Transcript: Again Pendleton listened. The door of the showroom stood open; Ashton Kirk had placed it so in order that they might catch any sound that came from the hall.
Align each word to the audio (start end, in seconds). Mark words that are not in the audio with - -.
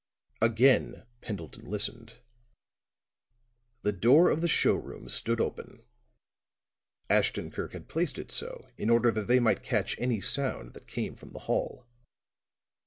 Again 0.41 1.05
Pendleton 1.21 1.69
listened. 1.69 2.17
The 3.83 3.91
door 3.91 4.31
of 4.31 4.41
the 4.41 4.47
showroom 4.47 5.07
stood 5.09 5.39
open; 5.39 5.85
Ashton 7.07 7.51
Kirk 7.51 7.73
had 7.73 7.87
placed 7.87 8.17
it 8.17 8.31
so 8.31 8.67
in 8.77 8.89
order 8.89 9.11
that 9.11 9.27
they 9.27 9.39
might 9.39 9.61
catch 9.61 9.95
any 9.99 10.19
sound 10.19 10.73
that 10.73 10.87
came 10.87 11.15
from 11.15 11.33
the 11.33 11.39
hall. 11.45 11.85